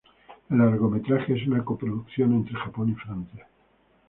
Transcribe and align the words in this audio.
El 0.49 0.57
largometraje 0.57 1.35
es 1.39 1.47
una 1.47 1.63
coproducción 1.63 2.33
entre 2.33 2.55
Japón 2.55 2.89
y 2.89 2.95
Francia. 2.95 3.47